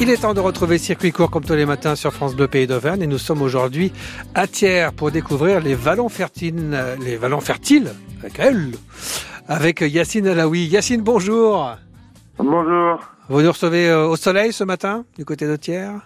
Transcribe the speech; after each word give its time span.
Il 0.00 0.10
est 0.10 0.22
temps 0.22 0.32
de 0.32 0.38
retrouver 0.38 0.78
Circuit 0.78 1.10
Court 1.10 1.28
comme 1.28 1.44
tous 1.44 1.54
les 1.54 1.66
matins 1.66 1.96
sur 1.96 2.12
France 2.12 2.36
Bleu 2.36 2.46
Pays 2.46 2.68
d'Auvergne 2.68 3.02
et 3.02 3.06
nous 3.08 3.18
sommes 3.18 3.42
aujourd'hui 3.42 3.92
à 4.32 4.46
Thiers 4.46 4.90
pour 4.96 5.10
découvrir 5.10 5.60
les 5.60 5.74
vallons 5.74 6.08
fertiles, 6.08 6.78
les 7.00 7.16
vallons 7.16 7.40
fertiles 7.40 7.90
avec 8.20 8.38
elle, 8.38 8.72
avec 9.48 9.80
Yacine 9.80 10.28
Alaoui. 10.28 10.66
Yacine, 10.66 11.02
bonjour. 11.02 11.72
Bonjour. 12.38 13.00
Vous 13.28 13.42
nous 13.42 13.48
recevez 13.48 13.90
euh, 13.90 14.06
au 14.06 14.14
soleil 14.14 14.52
ce 14.52 14.62
matin 14.62 15.04
du 15.16 15.24
côté 15.24 15.48
de 15.48 15.56
Thiers? 15.56 15.98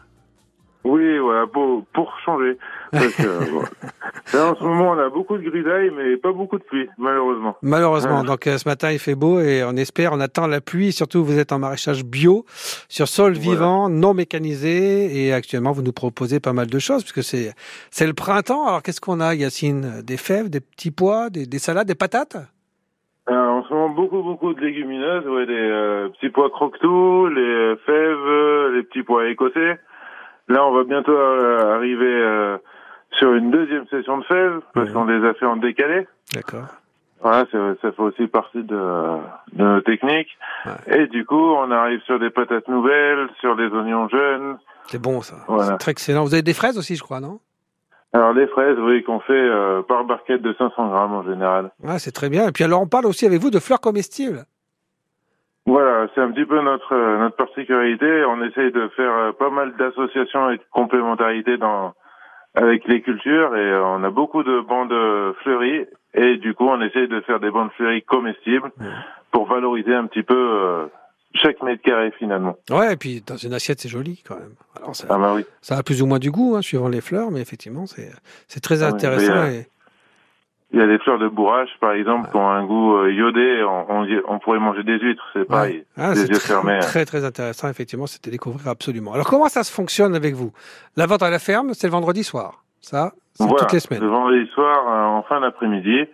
Oui, 0.85 1.19
voilà, 1.19 1.47
pour, 1.47 1.85
pour 1.93 2.15
changer. 2.25 2.57
Parce 2.91 3.15
que, 3.15 3.51
bon, 3.53 3.63
là, 4.33 4.53
en 4.53 4.55
ce 4.57 4.63
moment, 4.65 4.91
on 4.91 4.99
a 4.99 5.09
beaucoup 5.09 5.37
de 5.37 5.43
grisaille, 5.49 5.91
mais 5.97 6.17
pas 6.17 6.33
beaucoup 6.33 6.59
de 6.59 6.65
pluie, 6.65 6.89
malheureusement. 6.99 7.57
Malheureusement. 7.63 8.25
Donc 8.25 8.47
euh, 8.47 8.59
ce 8.59 8.69
matin 8.69 8.91
il 8.93 8.99
fait 8.99 9.15
beau 9.15 9.41
et 9.41 9.63
on 9.65 9.77
espère, 9.77 10.13
on 10.13 10.21
attend 10.21 10.47
la 10.47 10.61
pluie. 10.61 10.89
Et 10.89 10.93
surtout 10.93 11.25
vous 11.25 11.39
êtes 11.39 11.53
en 11.53 11.59
maraîchage 11.59 12.05
bio 12.05 12.45
sur 12.89 13.09
sol 13.09 13.33
Voilà. 13.35 13.51
vivant, 13.51 13.89
non 13.89 14.15
mécanisé 14.15 15.27
et 15.27 15.33
actuellement 15.33 15.73
vous 15.73 15.83
nous 15.83 15.93
proposez 15.93 16.41
pas 16.41 16.53
mal 16.53 16.67
de 16.67 16.79
choses 16.79 17.03
puisque 17.03 17.23
c'est 17.23 17.53
c'est 17.91 18.07
le 18.07 18.15
printemps. 18.15 18.67
Alors 18.67 18.83
qu'est-ce 18.83 19.01
qu'on 19.01 19.21
a, 19.21 19.35
Yacine? 19.35 20.03
Des 20.03 20.17
fèves, 20.17 20.51
des 20.51 20.61
petits 20.61 20.91
pois, 20.91 21.31
des, 21.31 21.47
des 21.47 21.59
salades, 21.59 21.87
des 21.87 21.95
patates? 21.95 22.37
Alors, 23.27 23.55
en 23.55 23.63
ce 23.65 23.73
moment, 23.73 23.91
beaucoup, 23.91 24.21
beaucoup 24.21 24.53
de 24.53 24.61
légumineuses, 24.61 25.25
ouais, 25.29 25.47
les 25.47 25.55
euh, 25.55 26.09
petits 26.09 26.31
pois 26.31 26.51
croque-tout, 26.51 27.29
les 27.29 27.41
euh, 27.41 27.77
fèves, 27.87 28.27
euh, 28.27 28.75
les 28.75 28.83
petits 28.83 29.05
pois 29.05 29.29
écossais. 29.29 29.79
Là, 30.49 30.67
on 30.67 30.73
va 30.73 30.83
bientôt 30.83 31.13
euh, 31.13 31.77
arriver 31.77 32.05
euh, 32.05 32.57
sur 33.19 33.35
une 33.35 33.51
deuxième 33.51 33.87
session 33.89 34.19
de 34.19 34.25
fèves, 34.25 34.61
parce 34.75 34.91
qu'on 34.91 35.05
les 35.05 35.27
a 35.27 35.35
fait 35.35 35.47
en 35.47 35.57
décalé. 35.57 36.07
D'accord. 36.35 36.67
Voilà, 37.21 37.47
ça, 37.53 37.59
ça 37.81 37.93
fait 37.93 38.03
aussi 38.03 38.27
partie 38.27 38.65
de, 38.65 38.75
de 39.53 39.63
nos 39.63 39.81
techniques. 39.81 40.37
Et 40.89 41.07
du 41.07 41.25
coup, 41.25 41.37
on 41.55 41.71
arrive 41.71 42.01
sur 42.03 42.19
des 42.19 42.31
patates 42.31 42.67
nouvelles, 42.69 43.29
sur 43.41 43.55
des 43.55 43.69
oignons 43.69 44.09
jeunes. 44.09 44.59
C'est 44.87 45.01
bon 45.01 45.23
ça. 45.23 45.37
Voilà. 45.47 45.67
C'est 45.67 45.79
très 45.79 45.93
excellent. 45.93 46.25
Vous 46.25 46.35
avez 46.35 46.43
des 46.43 46.55
fraises 46.55 46.77
aussi, 46.79 46.97
je 46.97 47.03
crois, 47.03 47.21
non? 47.21 47.39
Alors 48.13 48.33
les 48.35 48.47
fraises, 48.49 48.77
oui, 48.79 49.03
qu'on 49.05 49.21
fait 49.21 49.33
euh, 49.33 49.83
par 49.83 50.05
barquette 50.05 50.43
de 50.43 50.53
500 50.53 50.89
grammes 50.89 51.15
en 51.15 51.23
général. 51.23 51.71
Ouais, 51.83 51.99
c'est 51.99 52.13
très 52.13 52.29
bien. 52.29 52.49
Et 52.49 52.53
puis 52.53 52.63
alors 52.65 52.83
on 52.83 52.87
parle 52.87 53.07
aussi 53.07 53.25
avec 53.25 53.41
vous 53.41 53.51
de 53.51 53.59
fleurs 53.59 53.81
comestibles. 53.81 54.45
Voilà, 55.65 56.09
c'est 56.15 56.21
un 56.21 56.31
petit 56.31 56.45
peu 56.45 56.61
notre 56.61 56.95
euh, 56.95 57.19
notre 57.19 57.37
particularité. 57.37 58.25
On 58.27 58.43
essaye 58.43 58.71
de 58.73 58.89
faire 58.89 59.13
euh, 59.13 59.33
pas 59.33 59.49
mal 59.49 59.75
d'associations 59.77 60.51
et 60.51 60.59
de 60.59 60.63
complémentarité 60.73 61.57
dans 61.57 61.95
avec 62.55 62.87
les 62.87 63.01
cultures 63.03 63.57
et 63.57 63.61
euh, 63.61 63.85
on 63.85 64.05
a 64.05 64.11
beaucoup 64.11 64.43
de 64.43 64.61
bandes 64.61 65.35
fleuries 65.43 65.87
et 66.15 66.37
du 66.37 66.55
coup 66.55 66.69
on 66.69 66.81
essaye 66.83 67.09
de 67.09 67.21
faire 67.23 67.41
des 67.41 67.51
bandes 67.51 67.71
fleuries 67.77 68.03
comestibles 68.03 68.71
pour 69.31 69.47
valoriser 69.47 69.95
un 69.95 70.07
petit 70.07 70.23
peu 70.23 70.37
euh, 70.37 70.87
chaque 71.35 71.63
mètre 71.63 71.83
carré 71.83 72.13
finalement. 72.19 72.57
Ouais, 72.71 72.93
et 72.93 72.97
puis 72.97 73.23
dans 73.27 73.37
une 73.39 73.55
assiette 73.55 73.81
c'est 73.81 73.89
joli 73.89 74.23
quand 74.27 74.37
même. 74.37 74.55
Alors 74.77 74.95
ça, 74.95 75.07
Ah 75.09 75.17
bah 75.19 75.33
oui. 75.35 75.45
ça 75.63 75.79
a 75.79 75.83
plus 75.83 76.03
ou 76.03 76.07
moins 76.07 76.19
du 76.19 76.31
goût, 76.31 76.55
hein, 76.57 76.63
suivant 76.63 76.89
les 76.89 77.01
fleurs, 77.01 77.31
mais 77.31 77.41
effectivement 77.41 77.87
c'est 77.87 78.11
c'est 78.49 78.61
très 78.61 78.83
Ah 78.83 78.89
oui, 78.89 78.93
intéressant. 78.95 79.33
euh, 79.33 79.47
et- 79.51 79.67
Il 80.73 80.79
y 80.79 80.83
a 80.83 80.87
des 80.87 80.99
fleurs 80.99 81.19
de 81.19 81.29
bourrache 81.29 81.69
par 81.81 81.93
exemple 81.93 82.31
qui 82.31 82.37
ont 82.37 82.49
un 82.49 82.65
goût 82.65 82.97
euh, 82.97 83.13
iodé. 83.13 83.63
On, 83.63 83.87
on, 84.01 84.07
on 84.29 84.39
pourrait 84.39 84.59
manger 84.59 84.83
des 84.83 84.99
huîtres, 84.99 85.23
c'est 85.33 85.45
pareil. 85.45 85.85
Ah, 85.99 86.15
c'est 86.15 86.29
yeux 86.29 86.35
très, 86.39 86.49
fermés. 86.55 86.73
hein. 86.77 86.79
très 86.81 87.05
très 87.05 87.25
intéressant, 87.25 87.69
effectivement, 87.69 88.07
c'était 88.07 88.31
découvrir 88.31 88.67
absolument. 88.69 89.13
Alors 89.13 89.27
comment 89.27 89.49
ça 89.49 89.65
se 89.65 89.73
fonctionne 89.73 90.15
avec 90.15 90.35
vous? 90.35 90.53
La 90.97 91.07
vente 91.07 91.23
à 91.23 91.31
la 91.31 91.39
ferme, 91.39 91.75
c'est 91.75 91.87
le 91.87 91.93
vendredi 91.93 92.25
soir. 92.25 92.63
Ça, 92.81 93.13
c'est 93.35 93.45
Voilà, 93.45 93.61
toutes 93.61 93.73
les 93.73 93.81
semaines. 93.81 94.01
Le 94.03 94.09
vendredi 94.09 94.47
soir 94.55 94.77
euh, 94.89 95.19
en 95.19 95.23
fin 95.25 95.41
d'après-midi. 95.41 96.07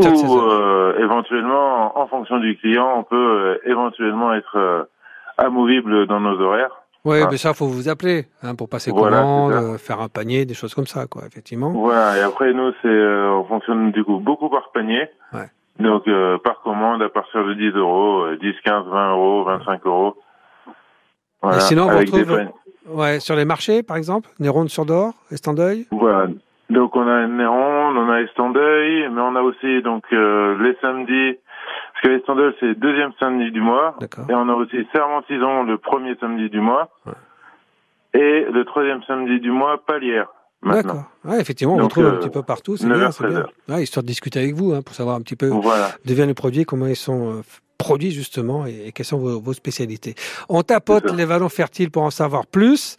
16 0.00 0.24
Ou 0.24 0.38
euh, 0.40 0.98
éventuellement, 0.98 1.96
en 1.98 2.06
fonction 2.08 2.38
du 2.38 2.56
client, 2.56 2.92
on 2.96 3.02
peut 3.04 3.16
euh, 3.16 3.58
éventuellement 3.70 4.32
être 4.34 4.56
euh, 4.56 4.82
amovible 5.38 6.06
dans 6.06 6.20
nos 6.20 6.40
horaires. 6.40 6.82
Oui, 7.06 7.18
ah. 7.22 7.28
mais 7.30 7.36
ça, 7.36 7.54
faut 7.54 7.68
vous 7.68 7.88
appeler 7.88 8.26
hein, 8.42 8.54
pour 8.56 8.68
passer 8.68 8.90
Voilà, 8.90 9.20
commande, 9.20 9.52
euh, 9.52 9.78
faire 9.78 10.00
un 10.00 10.08
panier, 10.08 10.44
des 10.44 10.54
choses 10.54 10.74
comme 10.74 10.86
ça, 10.86 11.06
quoi, 11.06 11.22
effectivement. 11.26 11.70
Voilà, 11.70 12.18
et 12.18 12.20
après 12.20 12.52
nous, 12.52 12.72
c'est 12.82 12.88
euh, 12.88 13.30
on 13.30 13.44
fonctionne 13.44 13.92
du 13.92 14.02
coup 14.02 14.18
beaucoup 14.18 14.50
par 14.50 14.70
panier. 14.72 15.08
Ouais. 15.32 15.48
Donc 15.78 16.08
euh, 16.08 16.36
par 16.38 16.60
commande 16.62 17.02
à 17.02 17.08
partir 17.08 17.44
de 17.46 17.54
10 17.54 17.76
euros, 17.76 18.24
euh, 18.24 18.38
10, 18.40 18.54
15, 18.64 18.86
20 18.86 19.10
euros, 19.12 19.44
25 19.44 19.86
euros. 19.86 20.16
Voilà, 21.42 21.58
Et 21.58 21.60
sinon, 21.60 21.88
on 21.88 21.96
retrouve-. 21.96 22.48
Ouais, 22.88 23.20
sur 23.20 23.34
les 23.34 23.44
marchés, 23.44 23.82
par 23.82 23.96
exemple, 23.96 24.28
Néronde 24.38 24.68
sur 24.68 24.84
d'Or, 24.84 25.12
Estandeuil. 25.30 25.86
Voilà. 25.90 26.28
Donc 26.70 26.96
on 26.96 27.06
a 27.06 27.26
Néron, 27.26 27.96
on 27.96 28.10
a 28.10 28.20
Estandeuil, 28.22 29.08
mais 29.10 29.20
on 29.20 29.36
a 29.36 29.42
aussi 29.42 29.82
donc 29.82 30.04
euh, 30.12 30.56
les 30.62 30.76
samedis, 30.80 31.38
parce 32.02 32.02
que 32.14 32.18
Estandeuil 32.20 32.52
c'est 32.60 32.66
le 32.66 32.74
deuxième 32.74 33.12
samedi 33.18 33.50
du 33.50 33.60
mois, 33.60 33.96
et 34.02 34.34
on 34.34 34.48
a 34.48 34.52
aussi 34.54 34.76
Sermentison 34.92 35.62
le 35.64 35.78
premier 35.78 36.14
samedi 36.20 36.50
du 36.50 36.60
mois, 36.60 36.90
Ouais. 37.06 37.12
et 38.20 38.44
le 38.50 38.64
troisième 38.64 39.02
samedi 39.04 39.40
du 39.40 39.50
mois, 39.50 39.82
Palière. 39.86 40.28
D'accord. 40.62 41.04
Ouais, 41.24 41.40
effectivement, 41.40 41.74
on 41.74 41.78
Donc, 41.78 41.90
retrouve 41.92 42.06
un 42.06 42.14
euh, 42.14 42.18
petit 42.18 42.30
peu 42.30 42.42
partout. 42.42 42.76
C'est 42.76 42.86
9 42.86 42.98
bien, 42.98 43.10
c'est 43.12 43.22
bien. 43.24 43.32
13 43.34 43.38
heures. 43.44 43.52
Ouais, 43.76 43.82
histoire 43.82 44.02
de 44.02 44.08
discuter 44.08 44.40
avec 44.40 44.54
vous, 44.54 44.72
hein, 44.72 44.82
pour 44.82 44.94
savoir 44.94 45.16
un 45.16 45.20
petit 45.20 45.36
peu 45.36 45.46
Voilà. 45.48 45.90
d'où 46.04 46.14
viennent 46.14 46.28
les 46.28 46.34
produits, 46.34 46.64
comment 46.64 46.86
ils 46.86 46.96
sont 46.96 47.34
euh, 47.34 47.42
produits 47.78 48.10
justement 48.10 48.66
et, 48.66 48.86
et 48.88 48.92
quelles 48.92 49.06
sont 49.06 49.18
vos, 49.18 49.38
vos 49.38 49.52
spécialités. 49.52 50.14
On 50.48 50.62
tapote 50.62 51.12
les 51.12 51.24
vallons 51.26 51.50
fertiles 51.50 51.90
pour 51.90 52.02
en 52.02 52.10
savoir 52.10 52.46
plus 52.46 52.96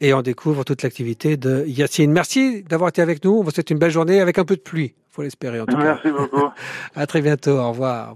et 0.00 0.12
on 0.14 0.20
découvre 0.20 0.64
toute 0.64 0.82
l'activité 0.82 1.36
de 1.36 1.64
Yacine. 1.66 2.12
Merci 2.12 2.64
d'avoir 2.64 2.88
été 2.90 3.00
avec 3.00 3.24
nous. 3.24 3.30
On 3.38 3.42
vous 3.42 3.50
souhaite 3.50 3.70
une 3.70 3.78
belle 3.78 3.92
journée 3.92 4.20
avec 4.20 4.38
un 4.38 4.44
peu 4.44 4.56
de 4.56 4.60
pluie, 4.60 4.94
faut 5.10 5.22
l'espérer 5.22 5.60
en 5.60 5.64
tout 5.66 5.76
cas. 5.76 5.84
Merci 5.84 6.10
beaucoup. 6.10 6.48
À 6.96 7.06
très 7.06 7.22
bientôt. 7.22 7.52
Au 7.58 7.68
revoir. 7.70 8.14